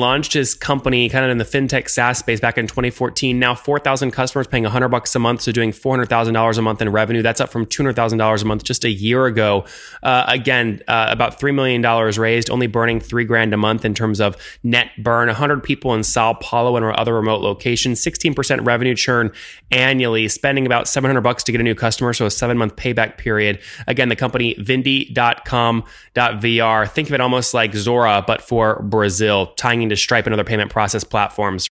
launched 0.00 0.32
his 0.32 0.54
company 0.54 1.08
kind 1.08 1.24
of 1.24 1.30
in 1.32 1.38
the 1.38 1.44
fintech 1.44 1.88
SaaS 1.88 2.18
space 2.18 2.38
back 2.38 2.56
in 2.56 2.68
2014. 2.68 3.36
Now 3.36 3.56
4,000 3.56 4.12
customers 4.12 4.46
paying 4.46 4.62
100 4.62 4.90
bucks 4.90 5.12
a 5.16 5.18
month, 5.18 5.40
so 5.40 5.50
doing 5.50 5.72
$400,000 5.72 6.56
a 6.56 6.62
month 6.62 6.80
in 6.80 6.92
revenue. 6.92 7.20
That's 7.20 7.40
up 7.40 7.48
from 7.48 7.66
$200,000 7.66 8.42
a 8.42 8.44
month 8.44 8.62
just 8.62 8.84
a 8.84 8.90
year 8.90 9.26
ago. 9.26 9.64
Uh, 10.00 10.24
again, 10.28 10.84
uh, 10.86 11.08
about 11.10 11.40
$3 11.40 11.52
million 11.52 11.82
raised, 12.16 12.48
only 12.48 12.68
burning 12.68 13.00
three 13.00 13.24
grand 13.24 13.52
a 13.52 13.56
month 13.56 13.84
in 13.84 13.92
terms 13.92 14.20
of 14.20 14.36
net 14.62 14.90
burn. 15.02 15.26
100 15.26 15.64
people 15.64 15.92
in 15.94 16.04
Sao 16.04 16.32
Paulo 16.34 16.76
and 16.76 16.86
other 16.94 17.14
remote 17.14 17.40
locations, 17.40 18.00
16% 18.00 18.64
revenue 18.64 18.94
churn 18.94 19.32
annually, 19.72 20.28
spending 20.28 20.64
about 20.64 20.86
700 20.86 21.22
bucks 21.22 21.42
to 21.42 21.50
get 21.50 21.60
a 21.60 21.64
new 21.64 21.74
customer, 21.74 22.12
so 22.12 22.24
a 22.24 22.30
seven 22.30 22.56
month 22.56 22.76
payback 22.76 23.18
period. 23.18 23.58
Again, 23.88 24.10
the 24.10 24.16
company 24.16 24.54
Vindi.com.br. 24.54 25.82
Think 26.92 27.08
of 27.08 27.14
it 27.14 27.20
almost 27.20 27.52
like 27.52 27.72
Zuora, 27.72 28.24
but 28.24 28.42
for 28.42 28.80
Brazil, 28.84 29.46
tying 29.56 29.87
to 29.88 29.96
Stripe 29.96 30.26
and 30.26 30.32
other 30.32 30.44
payment 30.44 30.70
process 30.70 31.04
platforms. 31.04 31.68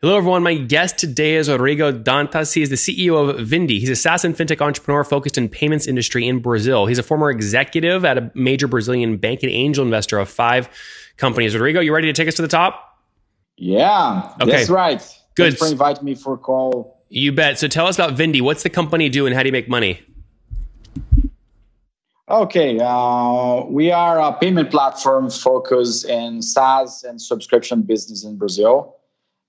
Hello, 0.00 0.16
everyone. 0.16 0.42
My 0.42 0.54
guest 0.54 0.98
today 0.98 1.36
is 1.36 1.48
Rodrigo 1.48 1.92
Dantas. 1.92 2.54
He 2.54 2.62
is 2.62 2.70
the 2.70 2.76
CEO 2.76 3.30
of 3.30 3.46
Vindi. 3.46 3.78
He's 3.78 3.88
a 3.88 3.94
SaaS 3.94 4.24
and 4.24 4.36
fintech 4.36 4.60
entrepreneur 4.60 5.04
focused 5.04 5.38
in 5.38 5.48
payments 5.48 5.86
industry 5.86 6.26
in 6.26 6.40
Brazil. 6.40 6.86
He's 6.86 6.98
a 6.98 7.04
former 7.04 7.30
executive 7.30 8.04
at 8.04 8.18
a 8.18 8.32
major 8.34 8.66
Brazilian 8.66 9.16
bank 9.16 9.44
and 9.44 9.52
angel 9.52 9.84
investor 9.84 10.18
of 10.18 10.28
five 10.28 10.68
companies. 11.18 11.54
Rodrigo, 11.54 11.78
you 11.78 11.94
ready 11.94 12.08
to 12.08 12.12
take 12.12 12.26
us 12.26 12.34
to 12.34 12.42
the 12.42 12.48
top? 12.48 12.98
Yeah, 13.56 14.32
okay. 14.40 14.50
that's 14.50 14.68
right. 14.68 15.00
Good. 15.36 15.52
Thanks 15.52 15.60
for 15.60 15.70
inviting 15.70 16.04
me 16.04 16.16
for 16.16 16.34
a 16.34 16.38
call. 16.38 17.00
You 17.08 17.30
bet. 17.30 17.60
So 17.60 17.68
tell 17.68 17.86
us 17.86 17.96
about 17.96 18.16
Vindi. 18.16 18.40
What's 18.40 18.64
the 18.64 18.70
company 18.70 19.08
do 19.08 19.26
and 19.26 19.36
how 19.36 19.44
do 19.44 19.48
you 19.50 19.52
make 19.52 19.68
money? 19.68 20.00
Okay, 22.32 22.78
uh, 22.80 23.66
we 23.66 23.90
are 23.90 24.18
a 24.18 24.32
payment 24.32 24.70
platform 24.70 25.28
focused 25.28 26.06
in 26.06 26.40
SaaS 26.40 27.04
and 27.04 27.20
subscription 27.20 27.82
business 27.82 28.24
in 28.24 28.38
Brazil, 28.38 28.96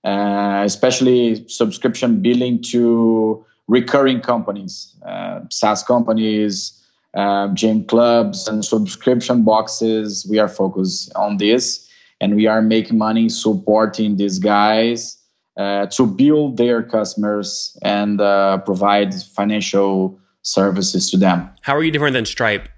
uh, 0.04 0.60
especially 0.66 1.48
subscription 1.48 2.20
billing 2.20 2.60
to 2.64 3.42
recurring 3.68 4.20
companies, 4.20 4.94
uh, 5.06 5.40
SaaS 5.50 5.82
companies, 5.82 6.78
uh, 7.14 7.48
gym 7.54 7.86
clubs, 7.86 8.46
and 8.46 8.62
subscription 8.62 9.44
boxes. 9.44 10.26
We 10.28 10.38
are 10.38 10.48
focused 10.48 11.10
on 11.16 11.38
this, 11.38 11.88
and 12.20 12.36
we 12.36 12.46
are 12.46 12.60
making 12.60 12.98
money 12.98 13.30
supporting 13.30 14.18
these 14.18 14.38
guys 14.38 15.16
uh, 15.56 15.86
to 15.86 16.06
build 16.06 16.58
their 16.58 16.82
customers 16.82 17.78
and 17.80 18.20
uh, 18.20 18.58
provide 18.58 19.14
financial 19.14 20.20
services 20.42 21.10
to 21.12 21.16
them. 21.16 21.48
How 21.62 21.74
are 21.74 21.82
you 21.82 21.90
different 21.90 22.12
than 22.12 22.26
Stripe? 22.26 22.68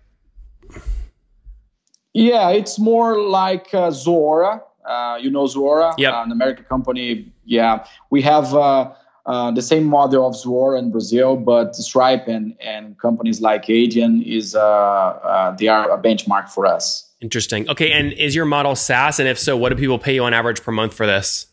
Yeah, 2.16 2.48
it's 2.48 2.78
more 2.78 3.20
like 3.20 3.74
uh, 3.74 3.90
Zuora. 3.90 4.62
Uh, 4.86 5.18
you 5.20 5.30
know 5.30 5.44
Zuora, 5.44 5.92
yep. 5.98 6.14
uh, 6.14 6.22
an 6.22 6.32
American 6.32 6.64
company. 6.64 7.30
Yeah, 7.44 7.84
we 8.08 8.22
have 8.22 8.54
uh, 8.54 8.90
uh, 9.26 9.50
the 9.50 9.60
same 9.60 9.84
model 9.84 10.26
of 10.26 10.32
Zuora 10.32 10.78
in 10.78 10.90
Brazil, 10.90 11.36
but 11.36 11.76
Stripe 11.76 12.26
and, 12.26 12.56
and 12.58 12.98
companies 12.98 13.42
like 13.42 13.66
Adyen 13.66 14.24
is 14.24 14.54
uh, 14.54 15.54
they 15.58 15.68
are 15.68 15.90
a 15.90 16.00
benchmark 16.00 16.48
for 16.48 16.64
us. 16.64 17.06
Interesting. 17.20 17.68
Okay, 17.68 17.92
and 17.92 18.14
is 18.14 18.34
your 18.34 18.46
model 18.46 18.74
SaaS? 18.76 19.20
And 19.20 19.28
if 19.28 19.38
so, 19.38 19.54
what 19.54 19.68
do 19.68 19.76
people 19.76 19.98
pay 19.98 20.14
you 20.14 20.24
on 20.24 20.32
average 20.32 20.62
per 20.62 20.72
month 20.72 20.94
for 20.94 21.04
this? 21.04 21.48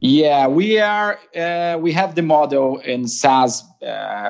Yeah, 0.00 0.46
we 0.46 0.78
are. 0.78 1.18
we 1.80 1.92
have 1.92 2.14
the 2.14 2.22
model 2.22 2.78
in 2.78 3.06
SaaS, 3.06 3.62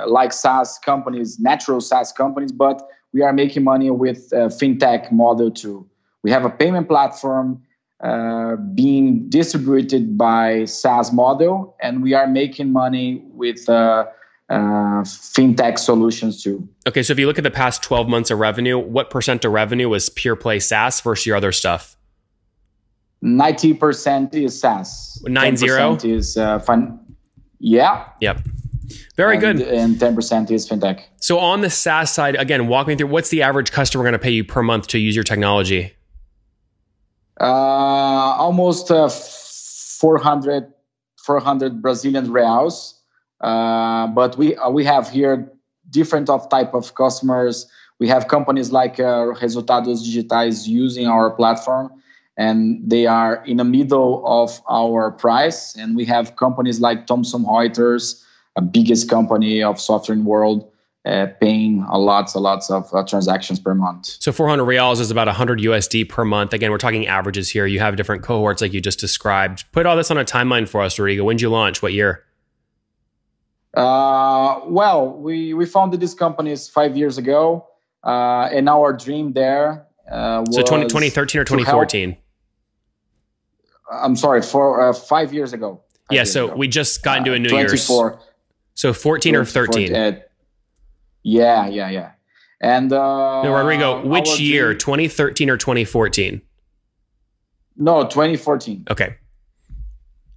like 0.09 0.33
SaaS 0.33 0.81
companies, 0.85 1.39
natural 1.39 1.81
SaaS 1.81 2.11
companies, 2.11 2.51
but 2.51 2.83
we 3.15 3.23
are 3.23 3.33
making 3.33 3.63
money 3.63 3.91
with 3.91 4.31
a 4.33 4.49
fintech 4.49 5.11
model 5.11 5.51
too. 5.51 5.89
We 6.23 6.31
have 6.33 6.45
a 6.45 6.51
payment 6.51 6.89
platform 6.89 7.63
uh, 8.03 8.57
being 8.75 9.31
distributed 9.31 10.19
by 10.19 10.65
SaaS 10.65 11.13
model, 11.13 11.77
and 11.81 12.03
we 12.03 12.13
are 12.13 12.27
making 12.27 12.73
money 12.73 13.23
with 13.29 13.69
uh, 13.69 14.07
uh, 14.51 14.55
fintech 15.05 15.79
solutions 15.79 16.43
too. 16.43 16.69
Okay, 16.89 17.03
so 17.03 17.13
if 17.13 17.19
you 17.19 17.27
look 17.27 17.39
at 17.39 17.45
the 17.45 17.51
past 17.53 17.83
12 17.85 18.09
months 18.09 18.31
of 18.31 18.41
revenue, 18.41 18.79
what 18.79 19.11
percent 19.11 19.45
of 19.45 19.53
revenue 19.53 19.89
was 19.89 20.09
pure 20.09 20.37
play 20.37 20.59
SaaS 20.59 21.01
versus 21.01 21.25
your 21.25 21.37
other 21.37 21.53
stuff? 21.53 21.97
90% 23.23 24.35
is 24.35 24.61
SaaS. 24.61 25.23
Nine 25.25 25.57
zero 25.57 25.97
is 26.03 26.37
uh, 26.37 26.59
fun. 26.59 26.99
Yeah. 27.59 28.09
Yep. 28.21 28.41
Very 29.17 29.37
and, 29.37 29.59
good. 29.59 29.69
And 29.69 29.97
10% 29.97 30.51
is 30.51 30.69
fintech. 30.69 31.03
So 31.21 31.39
on 31.39 31.61
the 31.61 31.71
SaaS 31.71 32.13
side, 32.13 32.35
again, 32.37 32.69
walk 32.69 32.87
me 32.87 32.97
through 32.97 33.09
what's 33.09 33.31
the 33.31 33.43
average 33.43 33.73
customer 33.73 34.05
going 34.05 34.13
to 34.13 34.19
pay 34.19 34.31
you 34.31 34.45
per 34.45 34.63
month 34.63 34.89
to 34.89 34.99
use 34.99 35.15
your 35.15 35.25
technology? 35.25 35.95
Uh, 37.41 37.45
almost 37.45 38.91
uh, 38.91 39.09
400, 39.09 40.73
400 41.17 41.83
Brazilian 41.83 42.31
reals. 42.31 43.01
Uh, 43.41 44.07
but 44.09 44.39
we 44.39 44.57
uh, 44.57 44.71
we 44.71 44.85
have 44.85 45.11
here 45.11 45.53
different 45.91 46.31
of 46.31 46.49
type 46.49 46.75
of 46.75 46.95
customers. 46.95 47.67
We 47.99 48.09
have 48.09 48.29
companies 48.29 48.73
like 48.73 48.99
uh, 48.99 49.35
Resultados 49.41 50.03
Digitais 50.03 50.67
using 50.67 51.07
our 51.07 51.31
platform, 51.31 51.93
and 52.37 52.81
they 52.85 53.07
are 53.07 53.45
in 53.45 53.59
the 53.59 53.65
middle 53.65 54.23
of 54.27 54.61
our 54.69 55.11
price. 55.11 55.77
And 55.77 55.97
we 55.97 56.05
have 56.07 56.37
companies 56.37 56.81
like 56.81 57.07
Thomson 57.07 57.45
Reuters, 57.45 58.25
a 58.57 58.63
biggest 58.63 59.09
company 59.09 59.63
of 59.63 59.81
software 59.81 60.17
in 60.17 60.25
the 60.25 60.29
world, 60.29 60.71
uh, 61.05 61.27
paying 61.41 61.85
a 61.91 61.99
lots, 61.99 62.35
a 62.35 62.41
lots 62.41 62.71
of 62.71 62.93
uh, 62.95 63.05
transactions 63.05 63.59
per 63.61 63.75
month. 63.75 64.17
So 64.21 64.33
400 64.33 64.65
reals 64.65 65.01
is 65.01 65.11
about 65.11 65.27
100 65.27 65.61
USD 65.61 66.09
per 66.09 66.25
month. 66.25 66.53
Again, 66.53 66.71
we're 66.71 66.79
talking 66.79 67.07
averages 67.07 67.51
here. 67.51 67.67
You 67.67 67.81
have 67.81 67.97
different 67.97 68.23
cohorts 68.23 68.63
like 68.63 68.73
you 68.73 68.81
just 68.81 69.01
described. 69.01 69.65
Put 69.73 69.87
all 69.87 69.97
this 69.97 70.11
on 70.11 70.19
a 70.19 70.25
timeline 70.25 70.69
for 70.69 70.81
us, 70.81 70.99
Rodrigo. 70.99 71.25
When 71.25 71.37
did 71.37 71.43
you 71.43 71.51
launch? 71.51 71.83
What 71.83 71.93
year? 71.93 72.25
Uh, 73.75 74.61
well, 74.67 75.11
we 75.11 75.53
we 75.53 75.67
founded 75.67 75.99
this 75.99 76.15
company 76.15 76.55
five 76.57 76.97
years 76.97 77.19
ago, 77.19 77.67
uh, 78.05 78.49
and 78.53 78.69
our 78.69 78.93
dream 78.93 79.33
there 79.33 79.87
uh, 80.11 80.45
was 80.47 80.55
so 80.55 80.63
20, 80.63 80.85
2013 80.85 81.41
or 81.41 81.45
2014. 81.45 82.17
I'm 83.91 84.17
sorry, 84.17 84.43
for 84.43 84.81
uh, 84.81 84.93
five 84.93 85.33
years 85.33 85.53
ago. 85.53 85.83
Five 86.09 86.15
yeah, 86.15 86.21
years 86.21 86.33
so 86.33 86.47
ago. 86.47 86.57
we 86.57 86.69
just 86.69 87.03
got 87.03 87.19
into 87.19 87.33
a 87.33 87.39
New 87.39 87.49
24, 87.49 88.11
Year's. 88.11 88.25
So 88.75 88.93
14 88.93 89.37
or 89.37 89.45
13? 89.45 89.95
Uh, 89.95 90.21
yeah, 91.23 91.67
yeah, 91.69 91.91
yeah. 91.91 92.11
And 92.61 92.93
uh, 92.93 93.43
no, 93.43 93.55
Rodrigo, 93.55 94.07
which 94.07 94.41
year? 94.41 94.69
Dream, 94.75 94.79
2013 94.79 95.51
or 95.51 95.57
2014? 95.57 96.41
No, 97.77 98.03
2014. 98.03 98.87
Okay. 98.91 99.17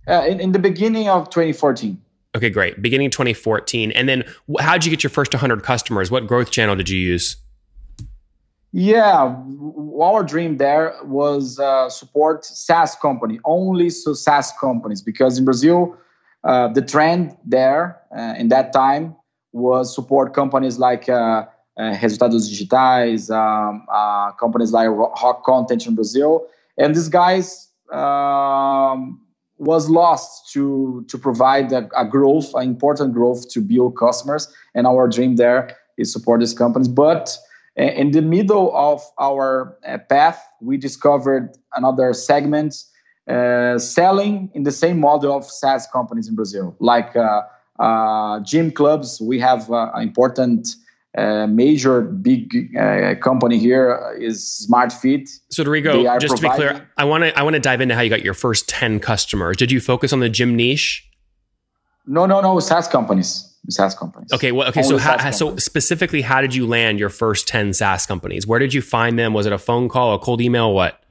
Uh, 0.07 0.25
in, 0.27 0.39
in 0.39 0.51
the 0.51 0.59
beginning 0.59 1.09
of 1.09 1.29
2014. 1.29 2.01
Okay, 2.35 2.49
great. 2.49 2.81
Beginning 2.81 3.09
2014. 3.09 3.91
And 3.91 4.07
then 4.07 4.23
how 4.59 4.73
did 4.73 4.85
you 4.85 4.91
get 4.91 5.03
your 5.03 5.09
first 5.09 5.33
100 5.33 5.63
customers? 5.63 6.11
What 6.11 6.27
growth 6.27 6.51
channel 6.51 6.75
did 6.75 6.89
you 6.89 6.99
use? 6.99 7.37
Yeah, 8.73 9.35
our 9.99 10.23
dream 10.23 10.57
there 10.57 10.95
was 11.03 11.57
uh, 11.57 11.89
support 11.89 12.45
SaaS 12.45 12.95
company, 12.95 13.39
only 13.45 13.89
so 13.89 14.13
SaaS 14.13 14.51
companies, 14.59 15.01
because 15.01 15.39
in 15.39 15.45
Brazil, 15.45 15.97
uh, 16.43 16.67
the 16.69 16.81
trend 16.81 17.35
there 17.45 17.99
uh, 18.15 18.33
in 18.37 18.49
that 18.49 18.73
time 18.73 19.15
was 19.53 19.93
support 19.93 20.33
companies 20.33 20.77
like 20.77 21.09
uh, 21.09 21.45
uh 21.77 21.95
Resultados 22.01 22.49
Digitais, 22.49 23.29
um, 23.29 23.85
uh, 23.91 24.31
companies 24.33 24.71
like 24.71 24.87
Rock 24.89 25.43
Content 25.43 25.85
in 25.87 25.95
Brazil, 25.95 26.47
and 26.77 26.95
these 26.95 27.09
guys 27.09 27.69
um, 27.91 29.19
was 29.57 29.89
lost 29.89 30.51
to 30.53 31.03
to 31.07 31.17
provide 31.17 31.71
a, 31.71 31.89
a 31.95 32.05
growth, 32.05 32.53
an 32.53 32.63
important 32.63 33.13
growth 33.13 33.49
to 33.49 33.61
build 33.61 33.97
customers. 33.97 34.47
And 34.75 34.85
our 34.85 35.07
dream 35.07 35.35
there 35.35 35.75
is 35.97 36.11
support 36.11 36.39
these 36.39 36.53
companies, 36.53 36.87
but 36.87 37.35
in 37.75 38.09
the 38.09 38.23
middle 38.23 38.75
of 38.75 39.03
our 39.19 39.77
path, 40.09 40.43
we 40.61 40.77
discovered 40.77 41.55
another 41.75 42.11
segment 42.13 42.73
uh, 43.27 43.77
selling 43.77 44.50
in 44.53 44.63
the 44.63 44.71
same 44.71 45.00
model 45.00 45.35
of 45.35 45.45
SaaS 45.45 45.88
companies 45.88 46.27
in 46.27 46.35
Brazil, 46.35 46.75
like 46.79 47.15
uh, 47.15 47.41
uh, 47.79 48.39
gym 48.41 48.71
clubs. 48.71 49.21
We 49.21 49.39
have 49.39 49.69
uh, 49.71 49.91
an 49.94 50.03
important, 50.03 50.68
uh, 51.18 51.47
major, 51.47 52.01
big 52.01 52.75
uh, 52.77 53.15
company 53.15 53.57
here 53.57 54.15
is 54.19 54.68
SmartFit. 54.69 55.29
So, 55.50 55.63
Rodrigo, 55.63 56.18
just 56.19 56.38
to 56.38 56.41
be 56.41 56.50
clear, 56.50 56.89
I 56.97 57.06
want 57.06 57.24
to 57.24 57.38
I 57.38 57.44
want 57.44 57.56
to 57.56 57.59
dive 57.59 57.81
into 57.81 57.95
how 57.95 58.01
you 58.01 58.09
got 58.09 58.24
your 58.24 58.33
first 58.33 58.69
ten 58.69 59.00
customers. 59.00 59.57
Did 59.57 59.71
you 59.71 59.79
focus 59.79 60.13
on 60.13 60.19
the 60.19 60.29
gym 60.29 60.56
niche? 60.56 61.03
No, 62.06 62.25
no, 62.25 62.39
no. 62.41 62.59
SaaS 62.59 62.88
companies. 62.88 63.44
SaaS 63.69 63.94
companies. 63.94 64.31
Okay, 64.31 64.53
well, 64.53 64.69
okay. 64.69 64.81
Only 64.81 64.97
so, 65.00 65.18
how, 65.18 65.31
so 65.31 65.57
specifically, 65.57 66.21
how 66.21 66.39
did 66.39 66.56
you 66.56 66.65
land 66.65 67.00
your 67.00 67.09
first 67.09 67.47
ten 67.50 67.74
SaaS 67.74 68.06
companies? 68.06 68.47
Where 68.47 68.59
did 68.59 68.74
you 68.74 68.81
find 68.81 69.19
them? 69.19 69.33
Was 69.33 69.45
it 69.45 69.51
a 69.51 69.57
phone 69.57 69.89
call, 69.89 70.13
a 70.13 70.19
cold 70.19 70.39
email, 70.39 70.74
what? 70.74 71.01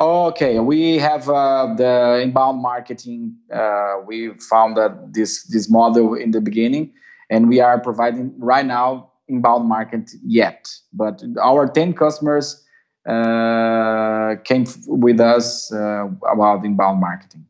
Okay, 0.00 0.58
we 0.58 0.98
have 0.98 1.28
uh, 1.28 1.72
the 1.76 2.20
inbound 2.20 2.60
marketing. 2.60 3.36
Uh, 3.52 3.96
we 4.04 4.30
found 4.50 4.76
that 4.76 5.12
this 5.12 5.44
this 5.44 5.70
model 5.70 6.14
in 6.14 6.32
the 6.32 6.40
beginning, 6.40 6.92
and 7.30 7.48
we 7.48 7.60
are 7.60 7.78
providing 7.78 8.34
right 8.38 8.66
now 8.66 9.12
inbound 9.28 9.68
market 9.68 10.10
yet. 10.26 10.68
But 10.92 11.22
our 11.40 11.68
ten 11.68 11.92
customers 11.92 12.60
uh, 13.08 14.34
came 14.42 14.66
with 14.88 15.20
us 15.20 15.72
uh, 15.72 16.08
about 16.28 16.64
inbound 16.64 17.00
marketing. 17.00 17.46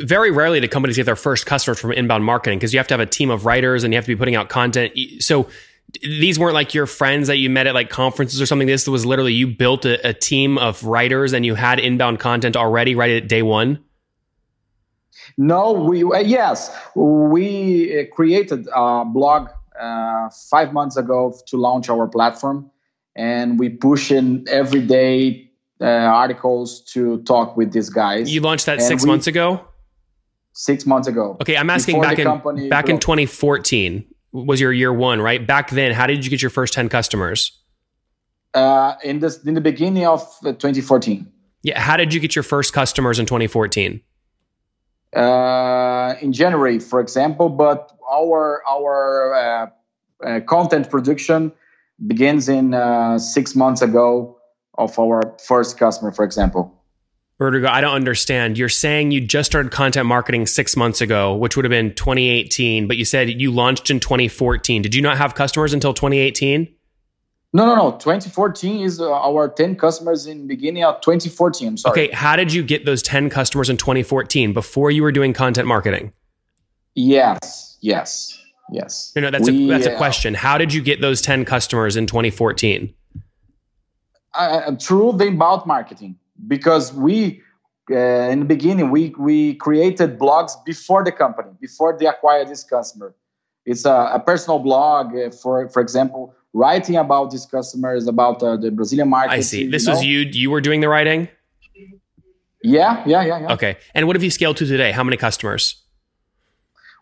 Very 0.00 0.30
rarely 0.30 0.60
do 0.60 0.68
companies 0.68 0.96
get 0.96 1.04
their 1.04 1.16
first 1.16 1.44
customers 1.44 1.78
from 1.78 1.92
inbound 1.92 2.24
marketing 2.24 2.58
because 2.58 2.72
you 2.72 2.78
have 2.78 2.86
to 2.88 2.94
have 2.94 3.00
a 3.00 3.06
team 3.06 3.28
of 3.30 3.44
writers 3.44 3.84
and 3.84 3.92
you 3.92 3.98
have 3.98 4.04
to 4.04 4.14
be 4.14 4.16
putting 4.16 4.36
out 4.36 4.48
content. 4.48 4.96
So 5.18 5.48
these 6.00 6.38
weren't 6.38 6.54
like 6.54 6.74
your 6.74 6.86
friends 6.86 7.28
that 7.28 7.36
you 7.36 7.50
met 7.50 7.66
at 7.66 7.74
like 7.74 7.90
conferences 7.90 8.40
or 8.40 8.46
something. 8.46 8.66
This 8.66 8.88
was 8.88 9.04
literally 9.04 9.32
you 9.32 9.46
built 9.46 9.84
a, 9.84 10.08
a 10.08 10.12
team 10.12 10.58
of 10.58 10.82
writers 10.84 11.32
and 11.32 11.44
you 11.44 11.54
had 11.54 11.78
inbound 11.78 12.18
content 12.18 12.56
already 12.56 12.94
right 12.94 13.10
at 13.10 13.28
day 13.28 13.42
one. 13.42 13.82
No, 15.36 15.72
we 15.72 16.02
uh, 16.04 16.18
yes, 16.18 16.74
we 16.94 18.00
uh, 18.00 18.04
created 18.14 18.66
a 18.74 19.04
blog 19.04 19.48
uh, 19.80 20.28
five 20.50 20.72
months 20.72 20.96
ago 20.96 21.34
to 21.46 21.56
launch 21.56 21.88
our 21.88 22.06
platform, 22.08 22.70
and 23.14 23.58
we 23.58 23.68
push 23.68 24.10
in 24.10 24.44
every 24.48 24.80
day 24.80 25.50
uh, 25.80 25.84
articles 25.86 26.82
to 26.92 27.22
talk 27.22 27.56
with 27.56 27.72
these 27.72 27.88
guys. 27.88 28.32
You 28.32 28.40
launched 28.40 28.66
that 28.66 28.78
and 28.78 28.86
six 28.86 29.04
we, 29.04 29.08
months 29.10 29.26
ago. 29.26 29.64
Six 30.54 30.86
months 30.86 31.08
ago. 31.08 31.36
Okay, 31.40 31.56
I'm 31.56 31.70
asking 31.70 32.00
back 32.00 32.18
in 32.18 32.68
back 32.68 32.88
in 32.88 32.98
2014 32.98 34.11
was 34.32 34.60
your 34.60 34.72
year 34.72 34.92
one, 34.92 35.20
right? 35.20 35.46
Back 35.46 35.70
then, 35.70 35.92
how 35.92 36.06
did 36.06 36.24
you 36.24 36.30
get 36.30 36.42
your 36.42 36.50
first 36.50 36.74
10 36.74 36.88
customers? 36.88 37.58
Uh, 38.54 38.94
in 39.02 39.20
this 39.20 39.42
in 39.44 39.54
the 39.54 39.60
beginning 39.60 40.06
of 40.06 40.20
2014. 40.42 41.30
Yeah, 41.62 41.80
how 41.80 41.96
did 41.96 42.12
you 42.12 42.20
get 42.20 42.34
your 42.34 42.42
first 42.42 42.72
customers 42.72 43.18
in 43.18 43.26
2014? 43.26 44.02
Uh, 45.14 46.14
in 46.20 46.32
January, 46.32 46.78
for 46.78 47.00
example, 47.00 47.48
but 47.48 47.92
our 48.10 48.62
our 48.68 49.34
uh, 49.34 49.66
uh, 50.26 50.40
content 50.40 50.90
production 50.90 51.52
begins 52.06 52.48
in 52.48 52.74
uh, 52.74 53.18
six 53.18 53.54
months 53.54 53.80
ago 53.80 54.38
of 54.76 54.98
our 54.98 55.34
first 55.38 55.78
customer, 55.78 56.12
for 56.12 56.24
example. 56.24 56.81
Rodrigo, 57.38 57.68
I 57.68 57.80
don't 57.80 57.94
understand. 57.94 58.56
You're 58.56 58.68
saying 58.68 59.10
you 59.10 59.20
just 59.20 59.50
started 59.50 59.72
content 59.72 60.06
marketing 60.06 60.46
six 60.46 60.76
months 60.76 61.00
ago, 61.00 61.34
which 61.34 61.56
would 61.56 61.64
have 61.64 61.70
been 61.70 61.94
2018, 61.94 62.86
but 62.86 62.96
you 62.96 63.04
said 63.04 63.28
you 63.28 63.50
launched 63.50 63.90
in 63.90 63.98
2014. 64.00 64.82
Did 64.82 64.94
you 64.94 65.02
not 65.02 65.18
have 65.18 65.34
customers 65.34 65.72
until 65.72 65.92
2018? 65.92 66.72
No, 67.54 67.66
no, 67.66 67.74
no. 67.74 67.90
2014 67.92 68.82
is 68.82 69.00
uh, 69.00 69.12
our 69.12 69.48
10 69.48 69.76
customers 69.76 70.26
in 70.26 70.46
beginning 70.46 70.84
of 70.84 71.00
2014. 71.02 71.68
I'm 71.68 71.76
sorry. 71.76 71.92
Okay, 71.92 72.14
how 72.14 72.36
did 72.36 72.52
you 72.52 72.62
get 72.62 72.86
those 72.86 73.02
10 73.02 73.28
customers 73.28 73.68
in 73.68 73.76
2014 73.76 74.52
before 74.52 74.90
you 74.90 75.02
were 75.02 75.12
doing 75.12 75.32
content 75.32 75.68
marketing? 75.68 76.12
Yes, 76.94 77.76
yes, 77.80 78.38
yes. 78.70 79.12
No, 79.14 79.22
no, 79.22 79.30
that's 79.30 79.50
we, 79.50 79.66
a 79.66 79.68
that's 79.68 79.86
a 79.86 79.94
uh, 79.94 79.98
question. 79.98 80.34
How 80.34 80.56
did 80.56 80.72
you 80.72 80.82
get 80.82 81.00
those 81.00 81.20
10 81.20 81.44
customers 81.44 81.96
in 81.96 82.06
2014? 82.06 82.94
Uh, 84.34 84.74
through 84.76 85.12
the 85.12 85.26
inbound 85.26 85.66
marketing, 85.66 86.16
because 86.46 86.92
we 86.92 87.42
uh, 87.90 87.96
in 88.30 88.40
the 88.40 88.44
beginning 88.44 88.90
we 88.90 89.14
we 89.18 89.54
created 89.54 90.18
blogs 90.18 90.52
before 90.64 91.04
the 91.04 91.12
company, 91.12 91.50
before 91.60 91.96
they 91.98 92.06
acquired 92.06 92.48
this 92.48 92.64
customer. 92.64 93.14
It's 93.64 93.84
a, 93.84 94.10
a 94.14 94.20
personal 94.20 94.58
blog, 94.58 95.16
uh, 95.16 95.30
for 95.30 95.68
for 95.68 95.80
example 95.80 96.34
writing 96.52 96.96
about 96.96 97.30
these 97.30 97.46
customers, 97.46 98.06
about 98.06 98.42
uh, 98.42 98.56
the 98.56 98.70
Brazilian 98.70 99.08
market. 99.08 99.32
I 99.32 99.40
see. 99.40 99.68
This 99.68 99.88
was 99.88 100.04
you. 100.04 100.20
You 100.20 100.50
were 100.50 100.60
doing 100.60 100.80
the 100.80 100.88
writing. 100.88 101.28
Yeah, 102.62 103.02
yeah, 103.06 103.24
yeah, 103.24 103.40
yeah. 103.40 103.52
Okay. 103.54 103.76
And 103.94 104.06
what 104.06 104.14
have 104.16 104.22
you 104.22 104.30
scaled 104.30 104.56
to 104.58 104.66
today? 104.66 104.92
How 104.92 105.02
many 105.02 105.16
customers? 105.16 105.82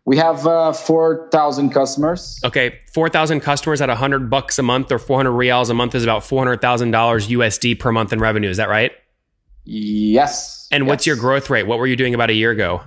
We 0.06 0.16
have 0.16 0.46
uh, 0.46 0.72
4,000 0.72 1.70
customers. 1.70 2.40
Okay. 2.42 2.80
4,000 2.94 3.40
customers 3.40 3.82
at 3.82 3.88
100 3.88 4.30
bucks 4.30 4.58
a 4.58 4.62
month 4.62 4.90
or 4.90 4.98
400 4.98 5.30
reals 5.30 5.68
a 5.68 5.74
month 5.74 5.94
is 5.94 6.02
about 6.02 6.22
$400,000 6.22 6.58
USD 6.60 7.78
per 7.78 7.92
month 7.92 8.12
in 8.12 8.18
revenue. 8.18 8.48
Is 8.48 8.56
that 8.56 8.70
right? 8.70 8.92
Yes. 9.64 10.68
And 10.70 10.84
yes. 10.84 10.88
what's 10.88 11.06
your 11.06 11.16
growth 11.16 11.50
rate? 11.50 11.66
What 11.66 11.78
were 11.78 11.86
you 11.86 11.96
doing 11.96 12.14
about 12.14 12.30
a 12.30 12.34
year 12.34 12.50
ago? 12.50 12.82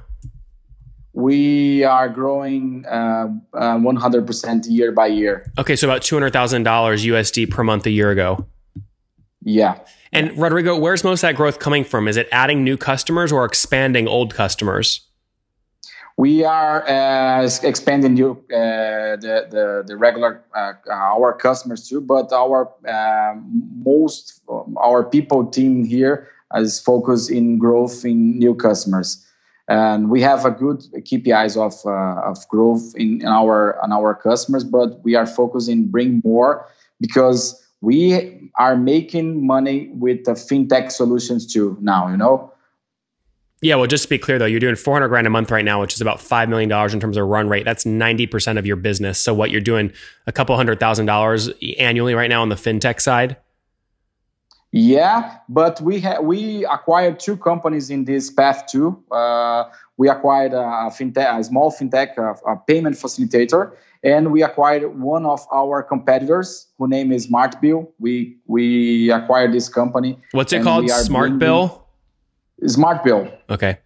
we 1.14 1.84
are 1.84 2.10
growing 2.10 2.86
uh, 2.88 3.28
uh, 3.54 3.78
100% 3.78 4.66
year 4.68 4.92
by 4.92 5.08
year. 5.08 5.52
Okay, 5.60 5.76
so 5.76 5.88
about 5.88 6.02
$200,000 6.02 6.64
USD 6.64 7.50
per 7.50 7.64
month 7.64 7.86
a 7.86 7.92
year 7.92 8.10
ago. 8.10 8.48
Yeah. 9.44 9.80
And 10.12 10.38
Rodrigo, 10.38 10.78
where's 10.78 11.04
most 11.04 11.24
of 11.24 11.30
that 11.30 11.36
growth 11.36 11.60
coming 11.60 11.84
from? 11.84 12.08
Is 12.08 12.18
it 12.18 12.28
adding 12.32 12.64
new 12.64 12.78
customers 12.78 13.32
or 13.32 13.46
expanding 13.46 14.08
old 14.08 14.34
customers? 14.34 15.02
We 16.18 16.44
are 16.44 16.88
uh, 16.88 17.50
expanding 17.64 18.14
new, 18.14 18.32
uh, 18.32 19.18
the, 19.18 19.48
the, 19.50 19.84
the 19.88 19.98
regular 19.98 20.44
uh, 20.56 20.74
our 20.92 21.34
customers 21.34 21.90
too, 21.90 22.02
but 22.02 22.32
our 22.32 22.72
uh, 22.88 23.34
most 23.84 24.42
our 24.78 25.04
people 25.04 25.48
team 25.48 25.84
here 25.84 26.30
is 26.56 26.80
focused 26.80 27.32
in 27.32 27.58
growth 27.58 28.06
in 28.06 28.38
new 28.38 28.56
customers 28.56 29.26
and 29.68 30.10
we 30.10 30.22
have 30.22 30.46
a 30.46 30.52
good 30.52 30.80
KPIs 30.94 31.56
of 31.56 31.74
uh, 31.86 32.30
of 32.30 32.48
growth 32.50 32.94
in, 32.96 33.22
in, 33.22 33.28
our 33.28 33.82
on 33.82 33.92
our 33.92 34.14
customers, 34.14 34.64
but 34.64 35.02
we 35.04 35.16
are 35.16 35.26
focusing 35.26 35.88
bring 35.88 36.22
more 36.24 36.68
because 37.00 37.62
we 37.82 38.52
are 38.60 38.76
making 38.76 39.46
money 39.46 39.90
with 39.94 40.26
the 40.26 40.32
fintech 40.32 40.92
solutions 40.92 41.52
too 41.52 41.78
now. 41.82 42.10
You 42.10 42.18
know. 42.18 42.52
Yeah, 43.62 43.76
well, 43.76 43.88
just 43.88 44.04
to 44.04 44.10
be 44.10 44.18
clear 44.18 44.38
though, 44.38 44.46
you're 44.46 44.60
doing 44.60 44.76
400 44.76 45.08
grand 45.08 45.26
a 45.26 45.30
month 45.30 45.50
right 45.50 45.64
now, 45.64 45.80
which 45.80 45.94
is 45.94 46.02
about 46.02 46.18
$5 46.18 46.50
million 46.50 46.70
in 46.70 47.00
terms 47.00 47.16
of 47.16 47.26
run 47.26 47.48
rate. 47.48 47.64
That's 47.64 47.86
90% 47.86 48.60
of 48.60 48.66
your 48.66 48.76
business. 48.76 49.20
So, 49.20 49.34
what 49.34 49.52
you're 49.52 49.62
doing 49.62 49.94
a 50.28 50.34
couple 50.34 50.54
hundred 50.58 50.82
thousand 50.82 51.06
dollars 51.06 51.48
annually 51.80 52.14
right 52.14 52.30
now 52.30 52.42
on 52.42 52.50
the 52.50 52.56
fintech 52.56 53.00
side? 53.00 53.38
Yeah, 54.76 55.38
but 55.50 55.80
we 55.82 56.00
ha- 56.02 56.20
we 56.20 56.66
acquired 56.66 57.20
two 57.20 57.38
companies 57.38 57.92
in 57.92 58.06
this 58.06 58.32
path 58.32 58.66
too. 58.66 59.04
Uh, 59.12 59.66
we 59.98 60.10
acquired 60.10 60.54
a, 60.54 60.90
fintech, 60.90 61.40
a 61.40 61.44
small 61.44 61.72
fintech, 61.72 62.18
a, 62.18 62.34
a, 62.52 62.58
payment 62.58 62.96
facilitator, 62.96 63.76
and 64.04 64.32
we 64.32 64.42
acquired 64.42 65.00
one 65.00 65.28
of 65.28 65.46
our 65.54 65.84
competitors, 65.84 66.70
whose 66.80 66.90
name 66.90 67.12
is 67.12 67.28
SmartBill. 67.28 67.88
We 68.00 68.38
we 68.48 69.12
acquired 69.12 69.54
this 69.54 69.70
company. 69.70 70.20
What's 70.32 70.52
it 70.54 70.64
called? 70.64 70.86
SmartBill. 70.86 71.80
SmartBill. 72.64 73.32
Okay. 73.52 73.78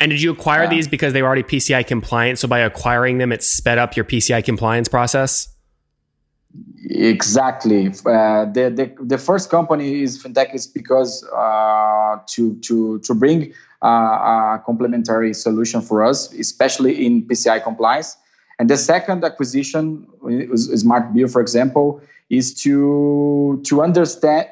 And 0.00 0.10
did 0.10 0.22
you 0.22 0.32
acquire 0.32 0.64
yeah. 0.64 0.70
these 0.70 0.88
because 0.88 1.12
they 1.12 1.20
were 1.20 1.28
already 1.28 1.42
PCI 1.42 1.86
compliant? 1.86 2.38
So 2.38 2.48
by 2.48 2.60
acquiring 2.60 3.18
them, 3.18 3.30
it 3.30 3.42
sped 3.42 3.76
up 3.76 3.94
your 3.94 4.06
PCI 4.06 4.42
compliance 4.42 4.88
process. 4.88 5.53
Exactly. 6.90 7.88
Uh, 7.88 8.44
the, 8.44 8.70
the 8.70 8.94
the 9.00 9.18
first 9.18 9.50
company 9.50 10.02
is 10.02 10.22
fintech 10.22 10.54
is 10.54 10.66
because 10.66 11.24
uh, 11.34 12.18
to 12.26 12.54
to 12.60 12.98
to 13.00 13.14
bring 13.14 13.52
uh, 13.82 13.86
a 13.86 14.62
complementary 14.64 15.34
solution 15.34 15.80
for 15.80 16.04
us, 16.04 16.32
especially 16.34 17.06
in 17.06 17.22
PCI 17.22 17.62
compliance. 17.62 18.16
And 18.58 18.70
the 18.70 18.76
second 18.76 19.24
acquisition, 19.24 20.06
SmartBill, 20.22 21.32
for 21.32 21.40
example, 21.40 22.00
is 22.30 22.54
to 22.62 23.60
to 23.64 23.82
understand 23.82 24.48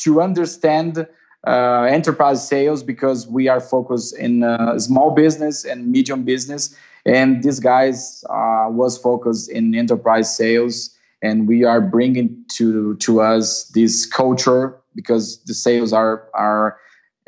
to 0.00 0.20
understand 0.20 1.06
uh, 1.46 1.82
enterprise 1.84 2.46
sales 2.46 2.82
because 2.82 3.26
we 3.28 3.48
are 3.48 3.60
focused 3.60 4.16
in 4.18 4.42
uh, 4.42 4.78
small 4.78 5.12
business 5.12 5.64
and 5.64 5.86
medium 5.86 6.24
business, 6.24 6.76
and 7.06 7.42
these 7.42 7.60
guys 7.60 8.24
uh, 8.28 8.66
was 8.68 8.98
focused 8.98 9.48
in 9.50 9.74
enterprise 9.74 10.36
sales 10.36 10.90
and 11.22 11.46
we 11.46 11.64
are 11.64 11.80
bringing 11.80 12.44
to 12.56 12.96
to 12.96 13.20
us 13.20 13.64
this 13.74 14.06
culture 14.06 14.76
because 14.94 15.42
the 15.44 15.54
sales 15.54 15.92
are 15.92 16.28
are 16.34 16.78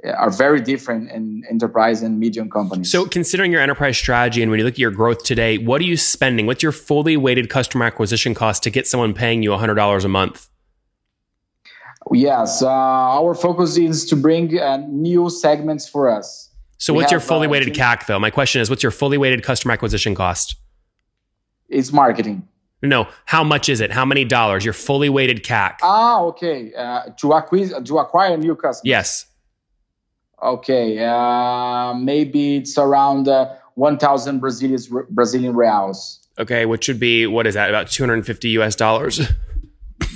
are 0.04 0.30
very 0.30 0.61
different 0.61 1.11
in 1.11 1.44
enterprise 1.49 2.02
and 2.02 2.18
medium 2.18 2.50
companies. 2.50 2.90
So, 2.90 3.06
considering 3.06 3.52
your 3.52 3.61
enterprise 3.61 3.96
strategy 3.96 4.42
and 4.42 4.50
when 4.50 4.58
you 4.58 4.64
look 4.64 4.75
at 4.75 4.78
your 4.78 4.90
growth 4.90 5.22
today, 5.25 5.58
what 5.58 5.80
are 5.80 5.84
you 5.84 5.96
spending? 5.96 6.46
What's 6.46 6.62
your 6.62 6.72
fully 6.72 7.16
weighted 7.16 7.49
customer 7.50 7.84
acquisition 7.84 8.34
cost 8.34 8.62
to 8.64 8.70
get 8.70 8.87
someone 8.87 9.14
paying 9.14 9.42
you 9.42 9.50
$100 9.50 10.04
a 10.04 10.08
month? 10.08 10.49
Yes, 12.12 12.62
uh, 12.62 12.68
our 12.68 13.34
focus 13.34 13.76
is 13.76 14.04
to 14.06 14.16
bring 14.16 14.58
uh, 14.58 14.78
new 14.88 15.30
segments 15.30 15.88
for 15.88 16.11
us. 16.11 16.50
So, 16.78 16.92
we 16.92 16.99
what's 16.99 17.12
your 17.12 17.20
fully 17.20 17.46
uh, 17.46 17.50
weighted 17.50 17.72
CAC 17.75 18.06
though? 18.06 18.18
My 18.18 18.30
question 18.30 18.61
is, 18.61 18.68
what's 18.68 18.82
your 18.82 18.92
fully 18.92 19.18
weighted 19.18 19.44
customer 19.44 19.72
acquisition 19.72 20.16
cost? 20.16 20.56
It's 21.68 21.92
marketing. 21.92 22.49
No, 22.82 23.08
how 23.26 23.44
much 23.44 23.68
is 23.68 23.80
it? 23.80 23.92
How 23.92 24.04
many 24.04 24.24
dollars? 24.24 24.64
Your 24.64 24.74
fully 24.74 25.08
weighted 25.08 25.44
CAC. 25.44 25.78
Ah, 25.82 26.20
okay. 26.22 26.72
Uh, 26.74 27.10
to 27.18 27.32
acquire 27.32 27.80
to 27.80 27.98
acquire 27.98 28.36
new 28.36 28.56
customers. 28.56 28.82
Yes. 28.84 29.26
Okay. 30.42 30.98
Uh, 30.98 31.94
maybe 31.94 32.56
it's 32.56 32.76
around 32.76 33.28
uh, 33.28 33.54
one 33.76 33.98
thousand 33.98 34.40
Brazilian 34.40 34.80
Brazilian 35.10 35.54
reals. 35.54 36.18
Okay, 36.38 36.66
which 36.66 36.88
would 36.88 36.98
be 36.98 37.26
what 37.26 37.46
is 37.46 37.54
that? 37.54 37.68
About 37.68 37.88
two 37.88 38.02
hundred 38.02 38.14
and 38.14 38.26
fifty 38.26 38.50
US 38.50 38.74
dollars. 38.74 39.20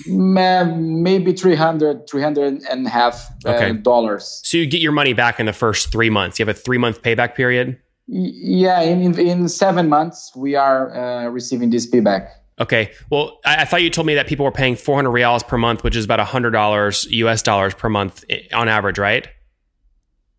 maybe 0.08 1.32
300 1.32 2.08
300 2.08 2.62
and 2.70 2.87
a 2.87 2.90
half 2.90 3.28
uh, 3.44 3.50
okay. 3.50 3.73
dollars 3.73 4.40
so 4.44 4.56
you 4.56 4.66
get 4.66 4.80
your 4.80 4.92
money 4.92 5.12
back 5.12 5.40
in 5.40 5.46
the 5.46 5.52
first 5.52 5.90
three 5.90 6.11
months 6.11 6.38
you 6.38 6.46
have 6.46 6.54
a 6.54 6.58
three 6.58 6.78
month 6.78 7.02
payback 7.02 7.35
period 7.35 7.78
yeah 8.06 8.80
in, 8.80 9.00
in, 9.00 9.18
in 9.18 9.49
seven 9.49 9.88
months 9.88 10.32
we 10.37 10.54
are 10.54 10.94
uh, 10.94 11.28
receiving 11.28 11.70
this 11.70 11.88
payback 11.88 12.28
Okay. 12.58 12.92
Well, 13.10 13.38
I, 13.44 13.62
I, 13.62 13.64
thought 13.66 13.82
you 13.82 13.90
told 13.90 14.06
me 14.06 14.14
that 14.14 14.26
people 14.26 14.44
were 14.44 14.52
paying 14.52 14.76
400 14.76 15.10
reals 15.10 15.42
per 15.42 15.58
month, 15.58 15.84
which 15.84 15.94
is 15.94 16.04
about 16.04 16.20
$100 16.26 17.06
US 17.10 17.42
dollars 17.42 17.75
per 17.75 17.88
month 17.88 18.25
on 18.54 18.68
average, 18.68 18.98
right? 18.98 19.28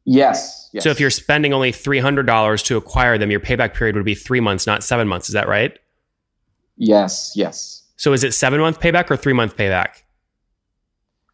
Yes, 0.05 0.69
yes. 0.74 0.83
So 0.83 0.89
if 0.89 1.00
you're 1.00 1.09
spending 1.09 1.53
only 1.53 1.71
$300 1.71 2.63
to 2.65 2.77
acquire 2.77 3.17
them, 3.17 3.29
your 3.29 3.41
payback 3.41 3.74
period 3.74 3.95
would 3.95 4.05
be 4.05 4.15
three 4.15 4.39
months, 4.39 4.65
not 4.65 4.83
seven 4.83 5.07
months. 5.07 5.27
Is 5.29 5.33
that 5.33 5.47
right? 5.47 5.77
Yes, 6.77 7.33
yes. 7.36 7.83
So 7.97 8.13
is 8.13 8.24
it 8.24 8.33
seven 8.33 8.62
month 8.62 8.79
payback 8.79 9.12
or 9.12 9.17
three 9.17 9.33
month 9.33 9.57
payback? 9.57 10.03